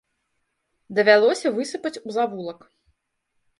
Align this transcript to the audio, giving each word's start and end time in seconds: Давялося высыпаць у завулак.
Давялося 0.99 1.53
высыпаць 1.59 2.01
у 2.07 2.17
завулак. 2.19 2.59